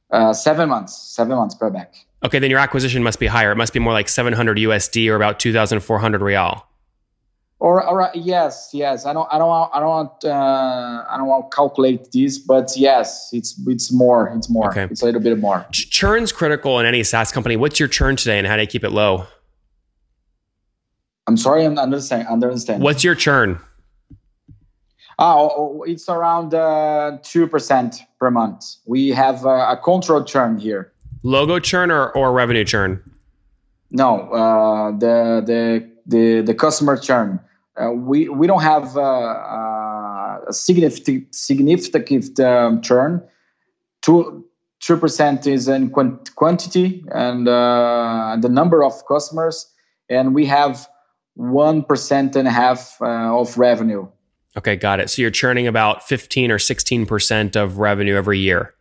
Uh, 0.10 0.34
seven 0.34 0.70
months, 0.70 0.98
seven 0.98 1.36
months 1.38 1.56
payback. 1.56 1.88
Okay, 2.24 2.40
then 2.40 2.50
your 2.50 2.60
acquisition 2.60 3.04
must 3.04 3.20
be 3.20 3.28
higher. 3.28 3.52
It 3.52 3.58
must 3.58 3.74
be 3.74 3.80
more 3.80 3.94
like 3.94 4.08
700 4.08 4.58
USD 4.58 5.10
or 5.10 5.16
about 5.16 5.40
2,400 5.40 6.22
real. 6.22 6.66
Or, 7.64 7.82
or 7.82 8.12
yes, 8.14 8.72
yes. 8.74 9.06
I 9.06 9.14
don't, 9.14 9.26
I 9.32 9.38
don't 9.38 9.48
want, 9.48 9.72
I 9.74 9.80
don't 9.80 9.88
want, 9.88 10.26
uh, 10.26 11.06
I 11.10 11.16
don't 11.18 11.28
want 11.28 11.50
to 11.50 11.56
calculate 11.56 12.12
this, 12.12 12.38
but 12.38 12.74
yes, 12.76 13.30
it's 13.32 13.58
it's 13.66 13.90
more, 13.90 14.34
it's 14.36 14.50
more. 14.50 14.68
Okay. 14.68 14.84
It's 14.92 15.02
a 15.02 15.06
little 15.06 15.22
bit 15.22 15.40
more. 15.40 15.66
Ch- 15.72 15.90
churn's 15.90 16.34
critical 16.34 16.78
in 16.82 16.86
any 16.86 17.04
SaaS 17.04 17.32
company. 17.32 17.56
What's 17.56 17.80
your 17.80 17.88
churn 17.88 18.18
today, 18.18 18.38
and 18.38 18.46
how 18.46 18.58
do 18.58 18.64
you 18.64 18.68
keep 18.68 18.84
it 18.84 18.90
low? 18.90 19.28
I'm 21.26 21.38
sorry, 21.38 21.64
I'm 21.64 21.80
understand. 21.80 22.28
Understand. 22.28 22.84
What's 22.84 23.02
your 23.02 23.16
churn? 23.16 23.62
Oh, 25.18 25.54
oh 25.56 25.84
it's 25.84 26.10
around 26.10 26.54
uh, 26.54 27.20
two 27.24 27.46
uh, 27.46 27.48
percent 27.48 28.02
per 28.20 28.30
month. 28.30 28.76
We 28.86 29.08
have 29.12 29.46
uh, 29.46 29.72
a 29.72 29.80
control 29.82 30.26
churn 30.26 30.58
here. 30.58 30.92
Logo 31.24 31.60
churn 31.60 31.92
or, 31.92 32.10
or 32.10 32.34
revenue 32.34 32.66
churn? 32.66 33.02
No, 33.90 34.30
uh, 34.34 34.92
the 34.92 35.42
the 35.46 35.90
the 36.06 36.42
the 36.42 36.54
customer 36.54 36.98
churn. 36.98 37.40
Uh, 37.76 37.92
we 37.92 38.30
we 38.30 38.46
don't 38.46 38.62
have 38.62 38.96
uh, 38.96 39.02
uh, 39.02 40.40
a 40.48 40.54
significant 40.54 41.34
significant 41.34 42.40
um, 42.40 42.82
churn. 42.82 43.22
Two 44.02 44.46
two 44.80 44.98
percent 44.98 45.48
is 45.48 45.68
in 45.68 45.90
quant- 45.90 46.36
quantity 46.36 47.04
and 47.12 47.48
uh, 47.48 48.38
the 48.40 48.50
number 48.50 48.84
of 48.84 48.94
customers, 49.08 49.72
and 50.10 50.36
we 50.36 50.46
have 50.46 50.88
one 51.36 51.84
percent 51.84 52.36
and 52.36 52.48
a 52.48 52.52
half 52.52 53.02
uh, 53.02 53.40
of 53.40 53.58
revenue. 53.58 54.08
Okay, 54.56 54.76
got 54.76 55.00
it. 55.00 55.10
So 55.10 55.24
you're 55.24 55.32
churning 55.32 55.66
about 55.66 56.08
fifteen 56.08 56.52
or 56.52 56.60
sixteen 56.60 57.08
percent 57.08 57.56
of 57.56 57.80
revenue 57.80 58.16
every 58.16 58.38
year. 58.38 58.76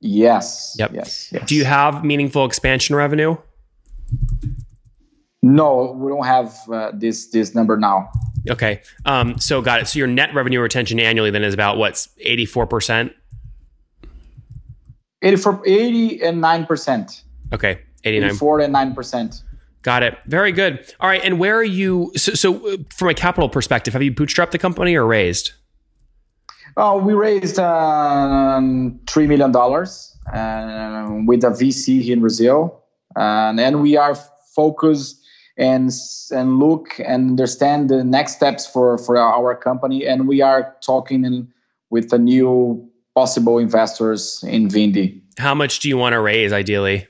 Yes. 0.00 0.76
Yep. 0.78 0.90
Yes, 0.92 1.32
yes. 1.32 1.48
Do 1.48 1.54
you 1.54 1.64
have 1.64 2.04
meaningful 2.04 2.44
expansion 2.44 2.94
revenue? 2.94 3.38
No, 5.46 5.92
we 5.92 6.10
don't 6.10 6.26
have 6.26 6.56
uh, 6.72 6.90
this 6.92 7.28
this 7.28 7.54
number 7.54 7.76
now. 7.76 8.10
Okay. 8.50 8.82
Um, 9.04 9.38
so 9.38 9.62
got 9.62 9.80
it. 9.80 9.86
So 9.86 9.98
your 9.98 10.08
net 10.08 10.34
revenue 10.34 10.60
retention 10.60 10.98
annually 10.98 11.30
then 11.30 11.44
is 11.44 11.54
about 11.54 11.78
what's 11.78 12.08
84%? 12.24 13.12
84 15.22 15.62
80 15.64 16.22
and 16.22 16.42
9%. 16.42 17.22
Okay. 17.52 17.78
89. 18.04 18.28
84 18.28 18.60
and 18.60 18.74
9%. 18.74 19.42
Got 19.82 20.02
it. 20.02 20.18
Very 20.26 20.50
good. 20.50 20.92
All 20.98 21.08
right. 21.08 21.22
And 21.24 21.38
where 21.38 21.56
are 21.56 21.64
you? 21.64 22.12
So, 22.16 22.34
so 22.34 22.72
uh, 22.72 22.76
from 22.90 23.08
a 23.08 23.14
capital 23.14 23.48
perspective, 23.48 23.92
have 23.92 24.02
you 24.02 24.12
bootstrapped 24.12 24.50
the 24.50 24.58
company 24.58 24.96
or 24.96 25.06
raised? 25.06 25.52
Oh, 26.76 26.98
we 26.98 27.14
raised 27.14 27.58
um, 27.58 28.98
$3 29.06 29.28
million 29.28 29.54
uh, 29.56 31.24
with 31.24 31.44
a 31.44 31.50
VC 31.50 32.02
here 32.02 32.14
in 32.14 32.20
Brazil. 32.20 32.82
And, 33.14 33.58
and 33.60 33.80
we 33.80 33.96
are 33.96 34.16
focused 34.54 35.22
and 35.56 35.90
and 36.30 36.58
look 36.58 36.98
and 36.98 37.30
understand 37.30 37.88
the 37.88 38.04
next 38.04 38.36
steps 38.36 38.66
for 38.66 38.98
for 38.98 39.16
our 39.16 39.54
company 39.54 40.06
and 40.06 40.28
we 40.28 40.42
are 40.42 40.76
talking 40.82 41.24
in, 41.24 41.48
with 41.90 42.10
the 42.10 42.18
new 42.18 42.88
possible 43.14 43.58
investors 43.58 44.44
in 44.46 44.68
Vindi. 44.68 45.20
How 45.38 45.54
much 45.54 45.80
do 45.80 45.88
you 45.88 45.96
want 45.96 46.12
to 46.12 46.20
raise 46.20 46.52
ideally? 46.52 47.06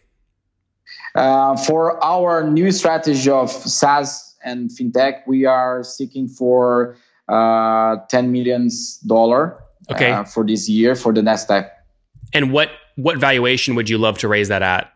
Uh, 1.14 1.56
for 1.56 2.02
our 2.04 2.48
new 2.48 2.70
strategy 2.70 3.30
of 3.30 3.50
SaaS 3.50 4.36
and 4.44 4.70
fintech, 4.70 5.26
we 5.26 5.46
are 5.46 5.82
seeking 5.82 6.28
for 6.28 6.96
uh, 7.28 7.96
10 8.08 8.30
millions 8.30 8.98
dollar 8.98 9.58
okay. 9.90 10.12
Uh, 10.12 10.24
for 10.24 10.44
this 10.44 10.68
year 10.68 10.94
for 10.94 11.12
the 11.12 11.22
next 11.22 11.42
step. 11.42 11.72
And 12.32 12.52
what 12.52 12.70
what 12.96 13.18
valuation 13.18 13.74
would 13.74 13.88
you 13.88 13.98
love 13.98 14.18
to 14.18 14.28
raise 14.28 14.48
that 14.48 14.62
at? 14.62 14.92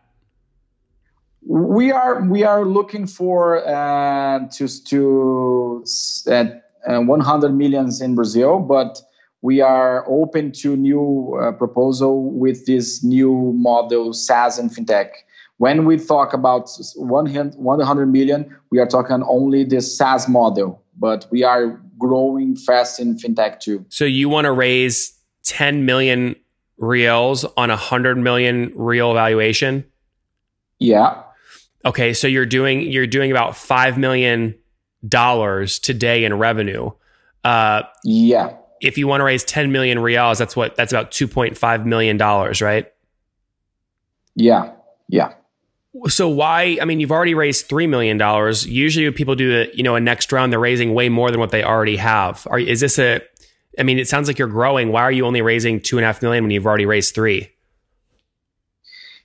We 1.51 1.91
are 1.91 2.23
we 2.23 2.45
are 2.45 2.63
looking 2.65 3.05
for 3.05 3.67
uh, 3.67 4.47
to 4.47 4.67
to 4.85 5.83
at 6.27 6.63
uh, 6.87 7.01
100 7.01 7.49
millions 7.49 7.99
in 7.99 8.15
Brazil, 8.15 8.59
but 8.59 9.01
we 9.41 9.59
are 9.59 10.05
open 10.07 10.53
to 10.53 10.77
new 10.77 11.37
uh, 11.41 11.51
proposal 11.51 12.31
with 12.31 12.65
this 12.67 13.03
new 13.03 13.51
model 13.57 14.13
SaaS 14.13 14.57
and 14.57 14.71
fintech. 14.71 15.09
When 15.57 15.85
we 15.85 15.97
talk 15.97 16.33
about 16.33 16.69
100 16.95 18.05
million, 18.05 18.57
we 18.71 18.79
are 18.79 18.87
talking 18.87 19.21
only 19.27 19.65
the 19.65 19.81
SaaS 19.81 20.29
model, 20.29 20.81
but 20.97 21.27
we 21.31 21.43
are 21.43 21.81
growing 21.97 22.55
fast 22.55 22.99
in 22.99 23.17
fintech 23.17 23.59
too. 23.59 23.85
So 23.89 24.05
you 24.05 24.29
want 24.29 24.45
to 24.45 24.53
raise 24.53 25.13
10 25.43 25.85
million 25.85 26.35
reals 26.77 27.43
on 27.57 27.69
a 27.69 27.75
100 27.75 28.17
million 28.17 28.71
real 28.73 29.13
valuation? 29.13 29.83
Yeah. 30.79 31.21
Okay, 31.85 32.13
so 32.13 32.27
you're 32.27 32.45
doing 32.45 32.81
you're 32.81 33.07
doing 33.07 33.31
about 33.31 33.55
five 33.55 33.97
million 33.97 34.55
dollars 35.07 35.79
today 35.79 36.25
in 36.25 36.37
revenue. 36.37 36.91
Uh, 37.43 37.83
yeah. 38.03 38.57
If 38.81 38.97
you 38.97 39.07
want 39.07 39.21
to 39.21 39.25
raise 39.25 39.43
10 39.43 39.71
million 39.71 39.99
reals, 39.99 40.39
that's 40.39 40.55
what 40.55 40.75
that's 40.75 40.91
about 40.91 41.11
2.5 41.11 41.85
million 41.85 42.17
dollars, 42.17 42.61
right? 42.61 42.91
Yeah. 44.35 44.73
Yeah. 45.07 45.33
So 46.07 46.29
why? 46.29 46.77
I 46.81 46.85
mean, 46.85 46.99
you've 46.99 47.11
already 47.11 47.33
raised 47.33 47.67
three 47.67 47.85
million 47.85 48.17
dollars. 48.17 48.65
Usually, 48.65 49.05
when 49.05 49.13
people 49.13 49.35
do 49.35 49.49
the 49.49 49.75
you 49.75 49.83
know 49.83 49.95
a 49.95 49.99
next 49.99 50.31
round, 50.31 50.51
they're 50.51 50.59
raising 50.59 50.93
way 50.93 51.09
more 51.09 51.31
than 51.31 51.39
what 51.39 51.51
they 51.51 51.63
already 51.63 51.97
have. 51.97 52.47
Are 52.49 52.59
is 52.59 52.79
this 52.79 52.97
a? 52.97 53.21
I 53.77 53.83
mean, 53.83 53.99
it 53.99 54.07
sounds 54.07 54.27
like 54.27 54.39
you're 54.39 54.47
growing. 54.47 54.91
Why 54.91 55.01
are 55.01 55.11
you 55.11 55.25
only 55.25 55.41
raising 55.41 55.81
two 55.81 55.97
and 55.97 56.03
a 56.03 56.07
half 56.07 56.21
million 56.21 56.43
when 56.43 56.51
you've 56.51 56.65
already 56.65 56.85
raised 56.85 57.13
three? 57.13 57.51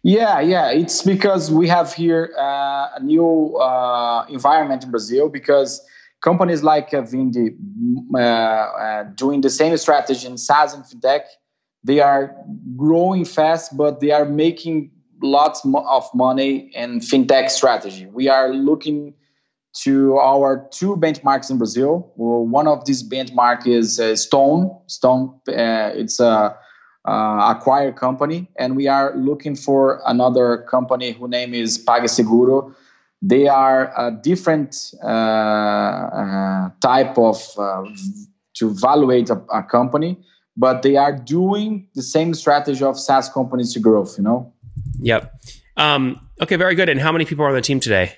Yeah, 0.07 0.39
yeah, 0.39 0.71
it's 0.71 1.03
because 1.03 1.51
we 1.51 1.67
have 1.67 1.93
here 1.93 2.33
uh, 2.39 2.91
a 2.95 3.01
new 3.03 3.57
uh, 3.57 4.25
environment 4.29 4.85
in 4.85 4.93
Brazil 4.93 5.29
because 5.29 5.85
companies 6.23 6.63
like 6.63 6.95
uh, 6.95 7.03
Vindi 7.03 7.57
uh, 8.15 8.19
uh, 8.19 9.03
doing 9.17 9.41
the 9.41 9.51
same 9.51 9.77
strategy 9.77 10.29
in 10.29 10.39
SaaS 10.39 10.75
and 10.75 10.85
fintech, 10.85 11.23
they 11.83 11.99
are 11.99 12.37
growing 12.77 13.25
fast, 13.25 13.77
but 13.77 13.99
they 13.99 14.13
are 14.13 14.25
making 14.25 14.93
lots 15.25 15.67
of 15.75 16.09
money 16.15 16.71
in 16.73 17.01
fintech 17.01 17.51
strategy. 17.51 18.07
We 18.07 18.29
are 18.29 18.55
looking 18.55 19.13
to 19.83 20.19
our 20.19 20.69
two 20.71 20.95
benchmarks 20.97 21.51
in 21.51 21.59
Brazil. 21.59 22.13
Well, 22.15 22.47
one 22.47 22.69
of 22.69 22.85
these 22.85 23.03
benchmark 23.03 23.67
is 23.67 23.99
uh, 23.99 24.15
Stone. 24.15 24.71
Stone, 24.87 25.41
it's 25.49 26.21
a 26.21 26.57
uh, 27.07 27.55
acquire 27.57 27.93
company, 27.93 28.49
and 28.59 28.77
we 28.77 28.89
are 28.89 29.15
looking 29.17 29.55
for 29.55 30.03
another 30.07 30.59
company 30.69 31.13
whose 31.13 31.31
name 31.31 31.55
is 31.55 31.83
PagSeguro. 31.85 32.75
They 33.23 33.49
are 33.49 33.93
a 33.97 34.11
different 34.11 34.93
uh, 35.03 35.07
uh, 35.07 36.71
type 36.81 37.17
of 37.17 37.43
uh, 37.59 37.85
to 38.55 38.71
evaluate 38.71 39.31
a, 39.31 39.41
a, 39.53 39.63
company, 39.63 40.19
but 40.57 40.83
they 40.83 40.97
are 40.97 41.13
doing 41.13 41.89
the 41.95 42.03
same 42.03 42.35
strategy 42.35 42.85
of 42.85 42.99
SaaS 42.99 43.29
companies 43.29 43.73
to 43.75 43.81
growth. 43.81 44.19
You 44.19 44.25
know. 44.25 44.53
Yep. 45.01 45.33
Um, 45.77 46.21
okay, 46.43 46.57
very 46.57 46.75
good. 46.75 46.89
And 46.89 47.01
how 47.01 47.13
many 47.13 47.25
people 47.25 47.45
are 47.45 47.49
on 47.49 47.55
the 47.55 47.63
team 47.63 47.81
today? 47.81 48.15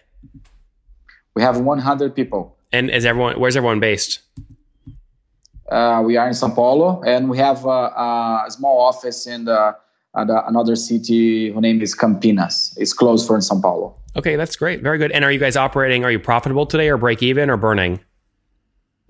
We 1.35 1.43
have 1.43 1.61
100 1.61 2.15
people. 2.15 2.57
And 2.73 2.91
is 2.91 3.05
everyone? 3.05 3.39
Where's 3.39 3.57
everyone 3.57 3.81
based? 3.81 4.21
Uh, 5.71 6.03
we 6.05 6.17
are 6.17 6.27
in 6.27 6.33
São 6.33 6.55
Paulo, 6.55 7.03
and 7.05 7.29
we 7.29 7.39
have 7.39 7.65
a, 7.67 7.69
a 7.69 8.47
small 8.49 8.81
office 8.81 9.27
in 9.27 9.45
the, 9.45 9.77
the, 10.15 10.47
another 10.47 10.77
city 10.77 11.53
whose 11.53 11.63
name 11.63 11.83
is 11.83 11.95
Campinas. 11.95 12.75
It's 12.77 12.93
close 12.93 13.27
for 13.27 13.35
in 13.35 13.43
São 13.43 13.61
Paulo. 13.61 13.95
Okay, 14.17 14.37
that's 14.37 14.57
great. 14.57 14.83
Very 14.83 14.99
good. 14.99 15.13
And 15.13 15.25
are 15.25 15.31
you 15.31 15.39
guys 15.39 15.57
operating? 15.57 16.05
Are 16.05 16.11
you 16.11 16.19
profitable 16.19 16.67
today, 16.67 16.89
or 16.89 16.97
break 16.97 17.23
even, 17.23 17.51
or 17.51 17.57
burning? 17.57 18.01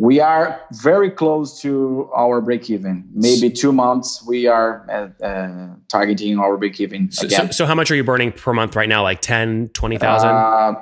We 0.01 0.21
are 0.21 0.61
very 0.73 1.11
close 1.11 1.61
to 1.63 2.09
our 2.15 2.41
break 2.41 2.71
even. 2.71 3.09
Maybe 3.13 3.51
two 3.51 3.73
months, 3.73 4.25
we 4.27 4.47
are 4.47 4.87
uh, 4.89 5.25
uh, 5.25 5.69
targeting 5.89 6.39
our 6.39 6.57
break 6.57 6.81
even 6.81 7.11
so, 7.11 7.27
again. 7.27 7.47
So, 7.47 7.53
so, 7.53 7.67
how 7.67 7.75
much 7.75 7.91
are 7.91 7.97
you 7.97 8.05
burning 8.05 8.31
per 8.31 8.53
month 8.53 8.77
right 8.77 8.89
now? 8.89 9.03
Like 9.03 9.21
10, 9.21 9.71
20,000? 9.75 10.29
Uh, 10.29 10.75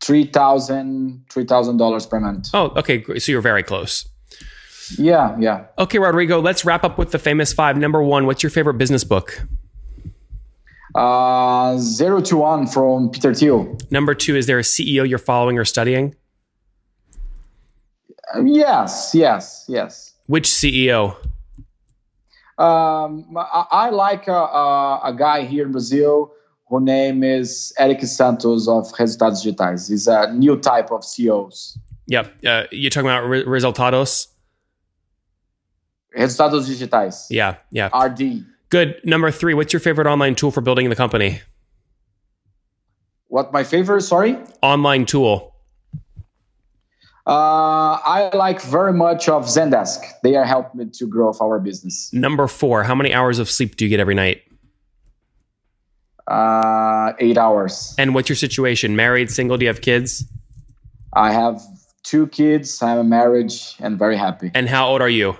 $3,000 0.00 1.24
$3, 1.26 2.10
per 2.10 2.20
month. 2.20 2.48
Oh, 2.52 2.72
okay. 2.76 3.04
So 3.18 3.30
you're 3.30 3.40
very 3.40 3.62
close. 3.62 4.08
Yeah, 4.98 5.36
yeah. 5.38 5.66
Okay, 5.78 5.98
Rodrigo, 5.98 6.40
let's 6.40 6.64
wrap 6.64 6.84
up 6.84 6.98
with 6.98 7.10
the 7.10 7.18
famous 7.18 7.52
five. 7.52 7.76
Number 7.76 8.02
one, 8.02 8.26
what's 8.26 8.42
your 8.42 8.50
favorite 8.50 8.74
business 8.74 9.04
book? 9.04 9.46
Uh, 10.94 11.78
Zero 11.78 12.20
to 12.20 12.36
One 12.36 12.66
from 12.66 13.10
Peter 13.10 13.32
Thiel. 13.32 13.78
Number 13.90 14.14
two, 14.14 14.36
is 14.36 14.46
there 14.46 14.58
a 14.58 14.62
CEO 14.62 15.08
you're 15.08 15.18
following 15.18 15.58
or 15.58 15.64
studying? 15.64 16.14
Uh, 18.34 18.42
yes, 18.44 19.12
yes, 19.14 19.64
yes. 19.68 20.14
Which 20.26 20.48
CEO? 20.48 21.16
Um, 22.58 23.34
I, 23.36 23.64
I, 23.70 23.90
like 23.90 24.28
a, 24.28 24.32
a, 24.32 25.00
a, 25.04 25.14
guy 25.14 25.44
here 25.44 25.64
in 25.64 25.72
Brazil 25.72 26.32
whose 26.68 26.82
name 26.82 27.24
is 27.24 27.72
Eric 27.78 28.02
Santos 28.02 28.68
of 28.68 28.92
Resultados 28.92 29.42
Digitais. 29.42 29.88
He's 29.88 30.06
a 30.06 30.32
new 30.32 30.58
type 30.58 30.92
of 30.92 31.02
CEOs. 31.02 31.78
Yep. 32.06 32.32
Uh, 32.46 32.64
you're 32.70 32.90
talking 32.90 33.08
about 33.08 33.26
re- 33.26 33.44
Resultados? 33.44 34.28
Resultados 36.16 36.66
Digitais. 36.66 37.26
Yeah, 37.30 37.56
yeah. 37.70 37.88
RD. 37.96 38.44
Good. 38.68 39.00
Number 39.04 39.30
three, 39.30 39.54
what's 39.54 39.72
your 39.72 39.80
favorite 39.80 40.06
online 40.06 40.34
tool 40.34 40.50
for 40.50 40.60
building 40.60 40.88
the 40.88 40.96
company? 40.96 41.40
What 43.28 43.52
my 43.52 43.64
favorite? 43.64 44.02
Sorry. 44.02 44.38
Online 44.62 45.06
tool. 45.06 45.54
Uh, 47.26 48.00
I 48.04 48.30
like 48.34 48.60
very 48.62 48.92
much 48.92 49.28
of 49.28 49.44
Zendesk. 49.44 50.00
They 50.22 50.34
are 50.34 50.44
helping 50.44 50.80
me 50.80 50.90
to 50.94 51.06
grow 51.06 51.32
our 51.40 51.60
business. 51.60 52.12
Number 52.12 52.48
four, 52.48 52.82
how 52.82 52.94
many 52.94 53.14
hours 53.14 53.38
of 53.38 53.48
sleep 53.48 53.76
do 53.76 53.84
you 53.84 53.88
get 53.88 54.00
every 54.00 54.14
night? 54.14 54.42
Uh, 56.26 57.12
eight 57.20 57.38
hours. 57.38 57.94
And 57.96 58.14
what's 58.14 58.28
your 58.28 58.36
situation? 58.36 58.96
Married, 58.96 59.30
single? 59.30 59.56
Do 59.56 59.64
you 59.64 59.68
have 59.68 59.80
kids? 59.80 60.24
I 61.12 61.32
have 61.32 61.60
two 62.02 62.26
kids. 62.28 62.82
I'm 62.82 62.98
a 62.98 63.04
marriage 63.04 63.76
and 63.80 63.98
very 63.98 64.16
happy. 64.16 64.50
And 64.54 64.68
how 64.68 64.88
old 64.88 65.00
are 65.00 65.08
you? 65.08 65.36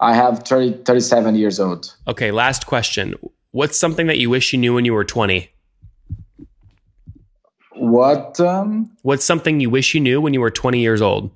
I 0.00 0.14
have 0.14 0.40
30, 0.40 0.82
37 0.84 1.34
years 1.36 1.60
old. 1.60 1.94
Okay, 2.08 2.30
last 2.30 2.66
question. 2.66 3.14
What's 3.52 3.78
something 3.78 4.06
that 4.08 4.18
you 4.18 4.30
wish 4.30 4.52
you 4.52 4.58
knew 4.58 4.74
when 4.74 4.84
you 4.84 4.92
were 4.92 5.04
20? 5.04 5.50
What? 7.76 8.40
Um, 8.40 8.90
What's 9.02 9.24
something 9.24 9.60
you 9.60 9.70
wish 9.70 9.94
you 9.94 10.00
knew 10.00 10.20
when 10.20 10.34
you 10.34 10.40
were 10.40 10.50
20 10.50 10.80
years 10.80 11.02
old? 11.02 11.30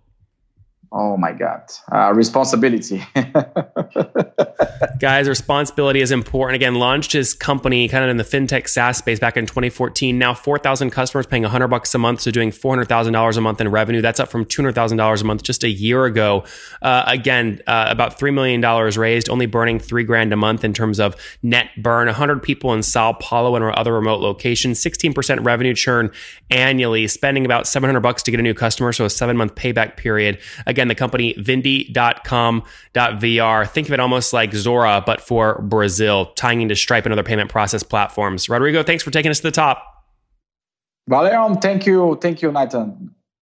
Oh 0.90 1.18
my 1.18 1.33
God. 1.33 1.62
Uh, 1.92 2.12
responsibility. 2.14 3.04
Guys, 4.99 5.28
responsibility 5.28 6.00
is 6.00 6.11
important. 6.11 6.57
Again, 6.57 6.76
launched 6.76 7.12
his 7.12 7.35
company 7.35 7.88
kind 7.88 8.04
of 8.04 8.11
in 8.11 8.16
the 8.16 8.25
fintech 8.25 8.66
SaaS 8.66 8.97
space 8.97 9.18
back 9.18 9.37
in 9.37 9.45
2014. 9.45 10.18
Now 10.18 10.33
4,000 10.33 10.90
customers 10.90 11.26
paying 11.26 11.42
100 11.42 11.68
bucks 11.68 11.95
a 11.95 11.99
month, 11.99 12.23
so 12.23 12.30
doing 12.30 12.50
$400,000 12.50 13.37
a 13.37 13.40
month 13.42 13.61
in 13.61 13.68
revenue. 13.68 14.00
That's 14.00 14.18
up 14.18 14.30
from 14.30 14.47
$200,000 14.47 15.21
a 15.21 15.25
month 15.25 15.42
just 15.42 15.62
a 15.62 15.68
year 15.68 16.07
ago. 16.07 16.45
Uh, 16.80 17.04
again, 17.07 17.61
uh, 17.66 17.87
about 17.90 18.18
$3 18.18 18.33
million 18.33 18.62
raised, 18.99 19.28
only 19.28 19.45
burning 19.47 19.78
three 19.78 20.04
grand 20.04 20.33
a 20.33 20.37
month 20.37 20.64
in 20.64 20.73
terms 20.73 20.99
of 20.99 21.16
net 21.42 21.68
burn. 21.83 22.07
100 22.07 22.42
people 22.42 22.73
in 22.73 22.83
Sao 22.83 23.12
Paulo 23.12 23.54
and 23.57 23.64
other 23.76 23.92
remote 23.92 24.21
locations, 24.21 24.83
16% 24.83 25.45
revenue 25.45 25.75
churn 25.75 26.11
annually, 26.50 27.07
spending 27.09 27.45
about 27.45 27.66
700 27.66 28.00
bucks 28.00 28.23
to 28.23 28.30
get 28.30 28.40
a 28.40 28.42
new 28.42 28.54
customer, 28.54 28.90
so 28.92 29.04
a 29.04 29.11
seven 29.11 29.37
month 29.37 29.54
payback 29.54 29.99
period. 29.99 30.38
Again, 30.66 30.78
the 30.87 30.95
company 30.95 31.35
Vindi.com.br. 31.35 32.63
Think 33.73 33.89
of 33.89 33.93
it 33.93 33.99
almost 33.99 34.33
like 34.33 34.53
Zuora, 34.53 35.05
but 35.05 35.21
for 35.21 35.61
Brazil, 35.63 36.27
tying 36.37 36.61
into 36.61 36.77
Stripe 36.77 37.05
and 37.07 37.13
other 37.13 37.25
payment 37.25 37.51
process 37.51 37.83
platforms. 37.83 38.49
Rodrigo, 38.49 38.85
thanks 38.85 39.03
for 39.03 39.11
taking 39.11 39.31
us 39.33 39.39
to 39.39 39.43
the 39.43 39.51
top. 39.51 39.83
Valerian, 41.09 41.57
thank 41.59 41.87
you. 41.87 42.17
Thank 42.21 42.43
you, 42.43 42.53
Nathan. 42.53 43.15